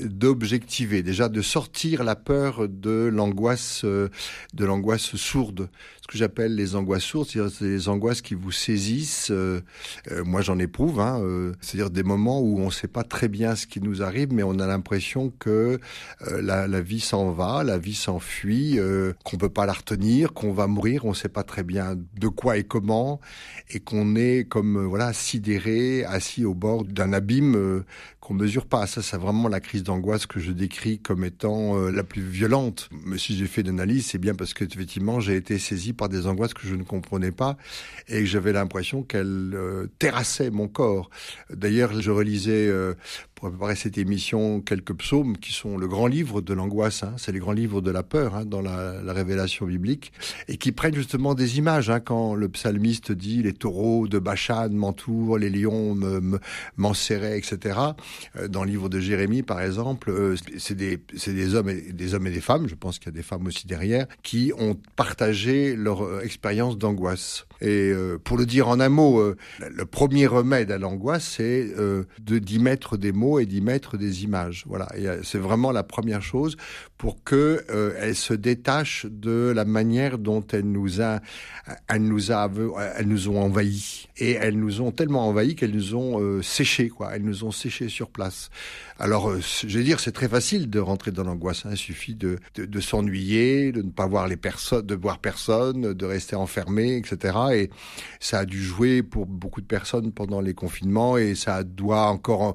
D'objectiver, 0.00 1.04
déjà 1.04 1.28
de 1.28 1.40
sortir 1.40 2.02
la 2.02 2.16
peur 2.16 2.68
de 2.68 3.08
l'angoisse, 3.12 3.82
euh, 3.84 4.08
de 4.52 4.64
l'angoisse 4.64 5.14
sourde 5.14 5.68
ce 6.04 6.12
que 6.12 6.18
j'appelle 6.18 6.54
les 6.54 6.76
angoisses 6.76 7.02
sourdes, 7.02 7.28
c'est-à-dire 7.28 7.56
les 7.62 7.88
angoisses 7.88 8.20
qui 8.20 8.34
vous 8.34 8.52
saisissent. 8.52 9.30
Euh, 9.30 9.62
euh, 10.10 10.22
moi, 10.22 10.42
j'en 10.42 10.58
éprouve. 10.58 11.00
Hein, 11.00 11.18
euh, 11.22 11.54
c'est-à-dire 11.62 11.88
des 11.88 12.02
moments 12.02 12.42
où 12.42 12.60
on 12.60 12.66
ne 12.66 12.70
sait 12.70 12.88
pas 12.88 13.04
très 13.04 13.26
bien 13.26 13.54
ce 13.54 13.66
qui 13.66 13.80
nous 13.80 14.02
arrive, 14.02 14.30
mais 14.30 14.42
on 14.42 14.58
a 14.58 14.66
l'impression 14.66 15.32
que 15.38 15.80
la, 16.30 16.68
la, 16.68 16.80
vie 16.82 17.00
s'en 17.00 17.30
va, 17.30 17.64
la 17.64 17.78
vie 17.78 17.94
s'enfuit, 17.94 18.78
qu'on 19.24 19.38
peut 19.38 19.48
pas 19.48 19.64
la 19.64 19.72
retenir, 19.72 20.34
qu'on 20.34 20.52
va 20.52 20.66
mourir. 20.66 21.06
On 21.06 21.14
sait 21.14 21.30
très 21.42 21.62
bien 21.62 21.96
de 22.18 22.28
quoi 22.28 22.56
et 22.56 22.64
comment, 22.64 23.20
et 23.70 23.80
qu'on 23.80 24.14
est 24.16 24.46
comme 24.48 24.84
voilà 24.84 25.12
sidéré, 25.12 26.04
assis 26.04 26.44
au 26.44 26.54
bord 26.54 26.84
d'un 26.84 27.12
abîme 27.12 27.84
qu'on 28.24 28.34
mesure 28.34 28.66
pas. 28.66 28.86
Ça, 28.86 29.02
c'est 29.02 29.18
vraiment 29.18 29.48
la 29.48 29.60
crise 29.60 29.82
d'angoisse 29.82 30.26
que 30.26 30.40
je 30.40 30.50
décris 30.50 30.98
comme 30.98 31.24
étant 31.24 31.76
la 31.90 32.02
plus 32.02 32.22
violente. 32.22 32.88
Mais 33.04 33.18
si 33.18 33.36
j'ai 33.36 33.46
fait 33.46 33.62
d'analyse, 33.62 34.06
c'est 34.06 34.18
bien 34.18 34.34
parce 34.34 34.54
que 34.54 34.64
effectivement, 34.64 35.20
j'ai 35.20 35.36
été 35.36 35.58
saisi 35.58 35.92
par 35.92 36.08
des 36.08 36.26
angoisses 36.26 36.54
que 36.54 36.66
je 36.66 36.74
ne 36.74 36.82
comprenais 36.82 37.32
pas 37.32 37.56
et 38.08 38.20
que 38.20 38.26
j'avais 38.26 38.52
l'impression 38.52 39.02
qu'elles 39.02 39.52
euh, 39.54 39.86
terrassaient 39.98 40.50
mon 40.50 40.68
corps. 40.68 41.10
D'ailleurs, 41.50 42.00
je 42.00 42.10
relisais 42.10 42.68
euh, 42.68 42.94
pour 43.34 43.50
préparer 43.50 43.76
cette 43.76 43.98
émission 43.98 44.60
quelques 44.60 44.94
psaumes 44.94 45.36
qui 45.38 45.52
sont 45.52 45.76
le 45.76 45.88
grand 45.88 46.06
livre 46.06 46.40
de 46.40 46.54
l'angoisse, 46.54 47.02
hein. 47.02 47.14
c'est 47.16 47.32
les 47.32 47.38
grands 47.38 47.52
livres 47.52 47.80
de 47.80 47.90
la 47.90 48.02
peur 48.02 48.34
hein, 48.34 48.44
dans 48.44 48.60
la, 48.60 49.02
la, 49.02 49.12
révélation 49.12 49.66
biblique, 49.66 50.12
et 50.48 50.56
qui 50.56 50.72
prennent 50.72 50.94
justement 50.94 51.34
des 51.34 51.58
images. 51.58 51.90
Hein, 51.90 52.00
quand 52.00 52.34
le 52.34 52.48
psalmiste 52.48 53.12
dit 53.12 53.42
les 53.42 53.52
taureaux 53.52 54.08
de 54.08 54.18
Bachan 54.18 54.70
m'entourent, 54.70 55.38
les 55.38 55.50
lions 55.50 55.96
m'enserraient, 56.76 57.38
etc. 57.38 57.78
Euh, 58.36 58.48
dans 58.48 58.64
le 58.64 58.70
livre 58.70 58.88
de 58.88 59.00
Jérémie, 59.00 59.42
par 59.42 59.60
exemple, 59.60 60.10
euh, 60.10 60.36
c'est 60.58 60.74
des, 60.74 61.54
hommes 61.54 61.68
et 61.68 61.92
des 61.92 62.40
femmes, 62.40 62.68
je 62.68 62.74
pense 62.74 62.98
qu'il 62.98 63.06
y 63.06 63.14
a 63.14 63.16
des 63.16 63.22
femmes 63.22 63.46
aussi 63.46 63.66
derrière, 63.66 64.06
qui 64.22 64.52
ont 64.58 64.76
partagé 64.96 65.76
leur 65.76 66.04
euh, 66.04 66.20
expérience 66.22 66.78
d'angoisse. 66.78 67.46
Et 67.60 67.92
pour 68.24 68.36
le 68.36 68.44
dire 68.44 68.68
en 68.68 68.78
un 68.78 68.90
mot, 68.90 69.22
le 69.60 69.86
premier 69.86 70.26
remède 70.26 70.70
à 70.70 70.76
l'angoisse, 70.76 71.36
c'est 71.38 71.72
d'y 72.18 72.58
mettre 72.58 72.98
des 72.98 73.12
mots 73.12 73.38
et 73.38 73.46
d'y 73.46 73.62
mettre 73.62 73.96
des 73.96 74.24
images. 74.24 74.64
Voilà, 74.66 74.88
c'est 75.22 75.38
vraiment 75.38 75.72
la 75.72 75.82
première 75.82 76.20
chose 76.20 76.58
pour 76.98 77.24
que 77.24 77.64
elle 77.98 78.16
se 78.16 78.34
détache 78.34 79.06
de 79.08 79.50
la 79.54 79.64
manière 79.64 80.18
dont 80.18 80.44
elle 80.52 80.70
nous 80.70 81.00
a, 81.00 81.20
elle 81.88 82.02
nous 82.02 82.32
a, 82.32 82.50
elles 82.96 83.08
nous 83.08 83.28
ont 83.30 83.40
envahis 83.40 84.08
et 84.16 84.32
elles 84.32 84.58
nous 84.58 84.80
ont 84.80 84.90
tellement 84.90 85.28
envahis 85.28 85.54
qu'elles 85.56 85.74
nous 85.74 85.94
ont 85.94 86.20
euh, 86.20 86.42
séchés 86.42 86.88
quoi. 86.88 87.14
Elles 87.14 87.24
nous 87.24 87.44
ont 87.44 87.50
séchés 87.50 87.88
sur 87.88 88.03
sur 88.04 88.10
place. 88.10 88.50
Alors, 88.98 89.28
euh, 89.28 89.40
je 89.40 89.78
vais 89.78 89.84
dire, 89.84 89.98
c'est 89.98 90.12
très 90.12 90.28
facile 90.28 90.70
de 90.70 90.78
rentrer 90.78 91.10
dans 91.10 91.24
l'angoisse. 91.24 91.66
Hein. 91.66 91.70
Il 91.72 91.76
suffit 91.76 92.14
de, 92.14 92.38
de, 92.54 92.64
de 92.64 92.80
s'ennuyer, 92.80 93.72
de 93.72 93.82
ne 93.82 93.90
pas 93.90 94.06
voir 94.06 94.28
les 94.28 94.36
personnes, 94.36 94.86
de 94.86 94.94
voir 94.94 95.18
personne, 95.18 95.92
de 95.94 96.06
rester 96.06 96.36
enfermé, 96.36 96.96
etc. 96.96 97.36
Et 97.54 97.70
ça 98.20 98.40
a 98.40 98.44
dû 98.44 98.62
jouer 98.62 99.02
pour 99.02 99.26
beaucoup 99.26 99.60
de 99.60 99.66
personnes 99.66 100.12
pendant 100.12 100.40
les 100.40 100.54
confinements 100.54 101.18
et 101.18 101.34
ça 101.34 101.64
doit 101.64 102.06
encore 102.06 102.54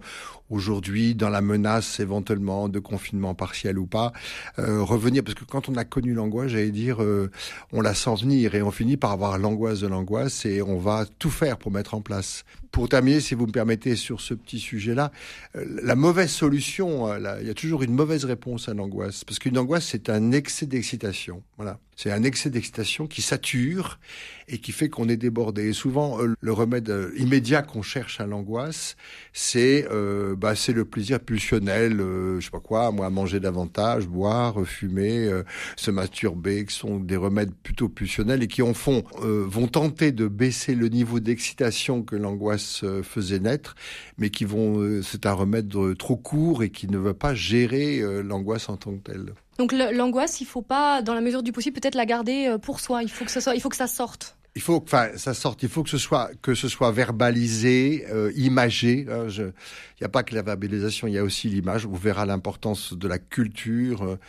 aujourd'hui, 0.50 1.15
dans 1.15 1.29
la 1.29 1.41
menace 1.41 2.00
éventuellement 2.00 2.69
de 2.69 2.79
confinement 2.79 3.36
partiel 3.36 3.77
ou 3.77 3.86
pas, 3.86 4.12
euh, 4.58 4.81
revenir. 4.81 5.24
Parce 5.24 5.36
que 5.36 5.46
quand 5.46 5.69
on 5.69 5.75
a 5.75 5.86
connu 5.86 6.13
l'angoisse, 6.13 6.51
j'allais 6.51 6.72
dire, 6.72 7.03
euh, 7.03 7.29
on 7.72 7.81
la 7.81 7.93
sent 7.93 8.15
venir 8.22 8.55
et 8.55 8.62
on 8.62 8.72
finit 8.72 8.98
par 8.98 9.12
avoir 9.12 9.38
l'angoisse 9.38 9.79
de 9.79 9.88
l'angoisse 9.88 10.46
et 10.46 10.62
on 10.62 10.77
va 10.77 11.05
tout 11.19 11.29
faire 11.29 11.58
pour 11.58 11.72
mettre 11.72 11.93
en 11.93 12.01
place. 12.01 12.46
Pour 12.72 12.88
terminer, 12.88 13.19
si 13.19 13.36
vous 13.36 13.48
me 13.48 13.51
permettez, 13.51 13.96
sur 13.96 14.22
ce 14.22 14.34
petit 14.34 14.60
sujet-là, 14.60 15.12
euh, 15.55 15.65
la 15.84 15.96
mauvaise 15.96 16.28
solution, 16.29 17.12
euh, 17.12 17.39
il 17.41 17.48
y 17.48 17.50
a 17.50 17.53
toujours 17.53 17.83
une 17.83 17.93
mauvaise 17.93 18.25
réponse 18.25 18.69
à 18.69 18.74
l'angoisse. 18.74 19.24
Parce 19.24 19.39
qu'une 19.39 19.57
angoisse, 19.57 19.86
c'est 19.86 20.09
un 20.09 20.31
excès 20.31 20.65
d'excitation. 20.65 21.43
Voilà. 21.57 21.79
C'est 22.01 22.13
un 22.13 22.23
excès 22.23 22.49
d'excitation 22.49 23.07
qui 23.07 23.21
sature 23.21 23.99
et 24.47 24.59
qui 24.59 24.71
fait 24.71 24.87
qu'on 24.87 25.09
est 25.09 25.17
débordé. 25.17 25.67
Et 25.67 25.73
souvent, 25.73 26.21
euh, 26.21 26.33
le 26.39 26.53
remède 26.53 26.89
immédiat 27.17 27.61
qu'on 27.61 27.81
cherche 27.81 28.21
à 28.21 28.25
l'angoisse, 28.25 28.95
c'est 29.33 29.85
euh, 29.91 30.33
bah, 30.33 30.55
c'est 30.55 30.71
le 30.71 30.85
plaisir 30.85 31.19
pulsionnel, 31.19 31.99
euh, 31.99 32.39
je 32.39 32.45
sais 32.45 32.51
pas 32.51 32.61
quoi, 32.61 32.93
moi, 32.93 33.09
manger 33.09 33.41
davantage, 33.41 34.07
boire, 34.07 34.65
fumer, 34.65 35.29
se 35.75 35.91
masturber, 35.91 36.63
qui 36.63 36.73
sont 36.73 36.99
des 36.99 37.17
remèdes 37.17 37.53
plutôt 37.53 37.89
pulsionnels 37.89 38.43
et 38.43 38.47
qui, 38.47 38.61
en 38.61 38.73
fond, 38.73 39.03
vont 39.17 39.67
tenter 39.67 40.13
de 40.13 40.29
baisser 40.29 40.75
le 40.75 40.87
niveau 40.87 41.19
d'excitation 41.19 42.03
que 42.03 42.15
l'angoisse 42.15 42.85
faisait 43.03 43.39
naître, 43.39 43.75
mais 44.17 44.29
qui 44.29 44.45
vont, 44.45 45.01
c'est 45.03 45.25
un 45.25 45.33
remède 45.33 45.75
trop 45.97 46.15
court 46.15 46.63
et 46.63 46.69
qui 46.69 46.87
ne 46.87 46.97
va 46.97 47.13
pas 47.13 47.35
gérer 47.35 48.01
l'angoisse 48.23 48.69
en 48.69 48.77
tant 48.77 48.95
que 48.95 49.11
telle. 49.11 49.33
Donc 49.59 49.71
l'angoisse, 49.71 50.41
il 50.41 50.45
faut 50.45 50.63
pas, 50.63 51.03
dans 51.03 51.13
la 51.13 51.21
mesure 51.21 51.43
du 51.43 51.51
possible, 51.51 51.79
peut-être 51.79 51.95
la 51.95 52.07
garder 52.07 52.55
pour 52.63 52.79
soi. 52.79 53.03
Il 53.03 53.11
faut 53.11 53.25
que 53.25 53.31
ça 53.31 53.41
sorte 53.87 54.35
il 54.55 54.61
faut 54.61 54.79
que 54.81 54.87
enfin, 54.87 55.09
ça 55.15 55.33
sorte, 55.33 55.63
il 55.63 55.69
faut 55.69 55.83
que 55.83 55.89
ce 55.89 55.97
soit, 55.97 56.31
que 56.41 56.55
ce 56.55 56.67
soit 56.67 56.91
verbalisé, 56.91 58.05
euh, 58.11 58.31
imagé. 58.35 59.05
Hein, 59.09 59.27
il 59.29 59.53
n'y 60.01 60.05
a 60.05 60.09
pas 60.09 60.23
que 60.23 60.33
la 60.35 60.41
verbalisation, 60.41 61.07
il 61.07 61.13
y 61.13 61.17
a 61.17 61.23
aussi 61.23 61.49
l'image. 61.49 61.85
On 61.85 61.93
verra 61.93 62.25
l'importance 62.25 62.93
de 62.93 63.07
la 63.07 63.19
culture, 63.19 64.03
euh, 64.03 64.19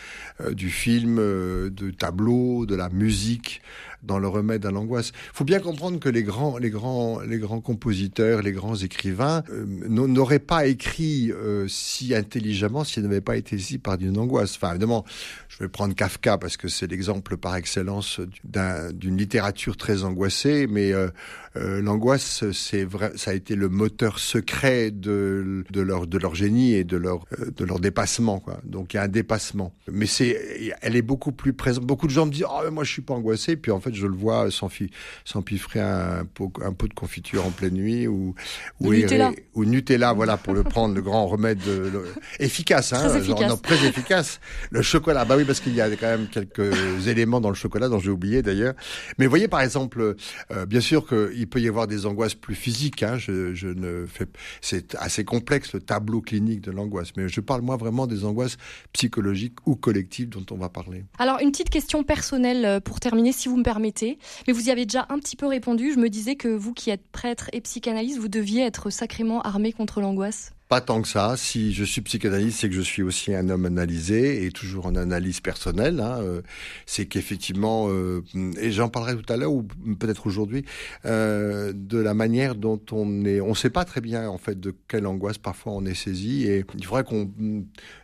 euh, 0.40 0.54
du 0.54 0.70
film, 0.70 1.18
euh, 1.18 1.70
du 1.70 1.94
tableau, 1.94 2.66
de 2.66 2.76
la 2.76 2.90
musique 2.90 3.62
dans 4.02 4.18
le 4.18 4.28
remède 4.28 4.64
à 4.66 4.70
l'angoisse. 4.70 5.12
Il 5.14 5.34
faut 5.36 5.44
bien 5.44 5.60
comprendre 5.60 5.98
que 5.98 6.08
les 6.08 6.22
grands, 6.22 6.58
les 6.58 6.70
grands, 6.70 7.20
les 7.20 7.38
grands 7.38 7.60
compositeurs, 7.60 8.42
les 8.42 8.52
grands 8.52 8.76
écrivains 8.76 9.42
euh, 9.50 9.64
n'auraient 9.88 10.38
pas 10.38 10.66
écrit 10.66 11.30
euh, 11.32 11.66
si 11.68 12.14
intelligemment 12.14 12.84
s'ils 12.84 13.02
n'avaient 13.02 13.20
pas 13.20 13.36
été 13.36 13.56
ici 13.56 13.78
par 13.78 14.00
une 14.00 14.18
angoisse. 14.18 14.56
Enfin, 14.56 14.70
évidemment, 14.70 15.04
je 15.48 15.58
vais 15.58 15.68
prendre 15.68 15.94
Kafka 15.94 16.38
parce 16.38 16.56
que 16.56 16.68
c'est 16.68 16.86
l'exemple 16.86 17.36
par 17.36 17.56
excellence 17.56 18.20
d'une 18.44 19.16
littérature 19.16 19.76
très 19.76 20.04
angoissée, 20.04 20.66
mais 20.68 20.92
euh, 20.92 21.08
euh, 21.56 21.82
l'angoisse, 21.82 22.44
c'est 22.52 22.84
vrai, 22.84 23.10
ça 23.16 23.32
a 23.32 23.34
été 23.34 23.56
le 23.56 23.68
moteur 23.68 24.20
secret 24.20 24.92
de, 24.92 25.64
de 25.68 25.80
leur 25.80 26.06
de 26.06 26.16
leur 26.16 26.36
génie 26.36 26.74
et 26.74 26.84
de 26.84 26.96
leur 26.96 27.24
euh, 27.40 27.50
de 27.50 27.64
leur 27.64 27.80
dépassement. 27.80 28.38
Quoi. 28.38 28.60
Donc 28.64 28.94
il 28.94 28.98
y 28.98 29.00
a 29.00 29.02
un 29.02 29.08
dépassement, 29.08 29.74
mais 29.90 30.06
c'est 30.06 30.72
elle 30.80 30.94
est 30.94 31.02
beaucoup 31.02 31.32
plus 31.32 31.52
présente. 31.52 31.84
Beaucoup 31.84 32.06
de 32.06 32.12
gens 32.12 32.26
me 32.26 32.30
disent 32.30 32.46
oh 32.48 32.70
moi 32.70 32.84
je 32.84 32.92
suis 32.92 33.02
pas 33.02 33.14
angoissé, 33.14 33.56
puis 33.56 33.72
en 33.72 33.80
fait 33.80 33.92
je 33.92 34.06
le 34.06 34.14
vois 34.14 34.48
s'empiffrer 34.52 35.80
un 35.80 36.24
pot 36.24 36.52
un 36.62 36.72
pot 36.72 36.86
de 36.86 36.94
confiture 36.94 37.44
en 37.44 37.50
pleine 37.50 37.74
nuit 37.74 38.06
ou 38.06 38.36
ou 38.78 38.92
Nutella. 38.92 39.32
ou 39.54 39.64
Nutella, 39.64 40.12
voilà 40.12 40.36
pour 40.36 40.54
le 40.54 40.62
prendre 40.62 40.94
le 40.94 41.02
grand 41.02 41.26
remède 41.26 41.58
de, 41.66 41.90
le, 41.92 42.04
efficace, 42.38 42.92
hein, 42.92 43.08
très 43.08 43.18
efficace. 43.18 43.40
Genre, 43.40 43.48
non, 43.48 43.56
très 43.56 43.86
efficace. 43.88 44.40
Le 44.70 44.82
chocolat, 44.82 45.24
bah 45.24 45.34
oui 45.36 45.44
parce 45.44 45.58
qu'il 45.58 45.74
y 45.74 45.80
a 45.80 45.90
quand 45.96 46.06
même 46.06 46.28
quelques 46.28 47.08
éléments 47.08 47.40
dans 47.40 47.50
le 47.50 47.56
chocolat 47.56 47.88
dont 47.88 47.98
j'ai 47.98 48.10
oublié 48.10 48.40
d'ailleurs. 48.42 48.74
Mais 49.18 49.26
voyez 49.26 49.48
par 49.48 49.62
exemple, 49.62 50.14
euh, 50.52 50.66
bien 50.66 50.80
sûr 50.80 51.04
que 51.04 51.39
il 51.40 51.48
peut 51.48 51.60
y 51.60 51.68
avoir 51.68 51.86
des 51.86 52.06
angoisses 52.06 52.34
plus 52.34 52.54
physiques. 52.54 53.02
Hein. 53.02 53.16
Je, 53.18 53.66
ne 53.66 54.06
fais, 54.06 54.26
c'est 54.60 54.94
assez 54.96 55.24
complexe 55.24 55.72
le 55.72 55.80
tableau 55.80 56.20
clinique 56.20 56.60
de 56.60 56.70
l'angoisse, 56.70 57.12
mais 57.16 57.28
je 57.28 57.40
parle 57.40 57.62
moi 57.62 57.76
vraiment 57.76 58.06
des 58.06 58.24
angoisses 58.24 58.56
psychologiques 58.92 59.56
ou 59.66 59.74
collectives 59.74 60.28
dont 60.28 60.44
on 60.50 60.56
va 60.56 60.68
parler. 60.68 61.04
Alors 61.18 61.38
une 61.40 61.50
petite 61.50 61.70
question 61.70 62.04
personnelle 62.04 62.64
euh, 62.64 62.80
pour 62.80 63.00
terminer, 63.00 63.32
si 63.32 63.48
vous 63.48 63.56
me 63.56 63.62
permettez. 63.62 64.18
Mais 64.46 64.52
vous 64.52 64.68
y 64.68 64.70
avez 64.70 64.84
déjà 64.84 65.06
un 65.08 65.18
petit 65.18 65.36
peu 65.36 65.46
répondu. 65.46 65.92
Je 65.92 65.98
me 65.98 66.08
disais 66.10 66.36
que 66.36 66.48
vous 66.48 66.74
qui 66.74 66.90
êtes 66.90 67.06
prêtre 67.10 67.48
et 67.52 67.60
psychanalyste, 67.60 68.18
vous 68.18 68.28
deviez 68.28 68.62
être 68.62 68.90
sacrément 68.90 69.40
armé 69.42 69.72
contre 69.72 70.00
l'angoisse. 70.00 70.52
Pas 70.70 70.80
tant 70.80 71.02
que 71.02 71.08
ça. 71.08 71.36
Si 71.36 71.74
je 71.74 71.82
suis 71.82 72.00
psychanalyste, 72.00 72.60
c'est 72.60 72.68
que 72.68 72.76
je 72.76 72.80
suis 72.80 73.02
aussi 73.02 73.34
un 73.34 73.48
homme 73.48 73.66
analysé 73.66 74.46
et 74.46 74.52
toujours 74.52 74.86
en 74.86 74.94
analyse 74.94 75.40
personnelle. 75.40 75.98
Hein. 75.98 76.20
Euh, 76.20 76.42
c'est 76.86 77.06
qu'effectivement, 77.06 77.88
euh, 77.88 78.22
et 78.56 78.70
j'en 78.70 78.88
parlerai 78.88 79.16
tout 79.20 79.32
à 79.32 79.36
l'heure 79.36 79.52
ou 79.52 79.64
peut-être 79.98 80.28
aujourd'hui, 80.28 80.64
euh, 81.06 81.72
de 81.74 81.98
la 81.98 82.14
manière 82.14 82.54
dont 82.54 82.80
on 82.92 83.24
est. 83.24 83.40
On 83.40 83.48
ne 83.48 83.54
sait 83.54 83.70
pas 83.70 83.84
très 83.84 84.00
bien 84.00 84.28
en 84.28 84.38
fait 84.38 84.60
de 84.60 84.72
quelle 84.86 85.08
angoisse 85.08 85.38
parfois 85.38 85.72
on 85.72 85.84
est 85.84 85.94
saisi 85.94 86.46
et 86.46 86.64
il 86.78 86.84
faudrait 86.84 87.02
qu'on 87.02 87.32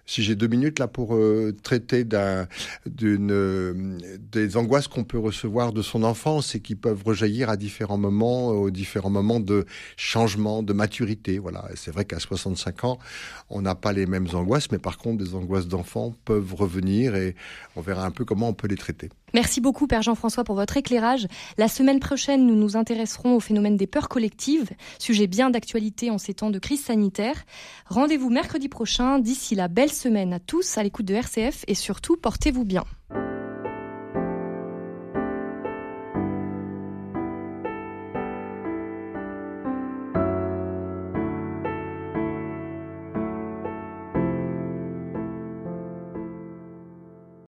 si 0.08 0.22
j'ai 0.22 0.34
deux 0.36 0.46
minutes 0.46 0.78
là 0.78 0.86
pour 0.86 1.18
traiter 1.64 2.04
d'un, 2.04 2.46
d'une, 2.86 3.98
des 4.30 4.56
angoisses 4.56 4.86
qu'on 4.86 5.02
peut 5.02 5.18
recevoir 5.18 5.72
de 5.72 5.82
son 5.82 6.04
enfance 6.04 6.54
et 6.54 6.60
qui 6.60 6.76
peuvent 6.76 7.02
rejaillir 7.04 7.50
à 7.50 7.56
différents 7.56 7.98
moments, 7.98 8.50
aux 8.50 8.70
différents 8.70 9.10
moments 9.10 9.40
de 9.40 9.66
changement, 9.96 10.62
de 10.62 10.72
maturité. 10.72 11.40
Voilà, 11.40 11.68
c'est 11.74 11.90
vrai 11.90 12.04
qu'à 12.04 12.20
65 12.56 12.84
ans, 12.84 12.98
on 13.50 13.62
n'a 13.62 13.74
pas 13.74 13.92
les 13.92 14.06
mêmes 14.06 14.26
angoisses, 14.32 14.70
mais 14.72 14.78
par 14.78 14.98
contre, 14.98 15.22
des 15.22 15.34
angoisses 15.34 15.68
d'enfants 15.68 16.14
peuvent 16.24 16.54
revenir 16.54 17.14
et 17.14 17.36
on 17.76 17.80
verra 17.80 18.04
un 18.04 18.10
peu 18.10 18.24
comment 18.24 18.48
on 18.48 18.54
peut 18.54 18.68
les 18.68 18.76
traiter. 18.76 19.10
Merci 19.34 19.60
beaucoup, 19.60 19.86
Père 19.86 20.02
Jean-François, 20.02 20.44
pour 20.44 20.54
votre 20.54 20.76
éclairage. 20.76 21.26
La 21.58 21.68
semaine 21.68 22.00
prochaine, 22.00 22.46
nous 22.46 22.54
nous 22.54 22.76
intéresserons 22.76 23.36
au 23.36 23.40
phénomène 23.40 23.76
des 23.76 23.86
peurs 23.86 24.08
collectives, 24.08 24.70
sujet 24.98 25.26
bien 25.26 25.50
d'actualité 25.50 26.10
en 26.10 26.18
ces 26.18 26.34
temps 26.34 26.50
de 26.50 26.58
crise 26.58 26.84
sanitaire. 26.84 27.44
Rendez-vous 27.86 28.30
mercredi 28.30 28.68
prochain. 28.68 29.18
D'ici 29.18 29.54
la 29.54 29.68
belle 29.68 29.92
semaine 29.92 30.32
à 30.32 30.40
tous 30.40 30.78
à 30.78 30.82
l'écoute 30.82 31.06
de 31.06 31.14
RCF 31.14 31.64
et 31.66 31.74
surtout, 31.74 32.16
portez-vous 32.16 32.64
bien. 32.64 32.84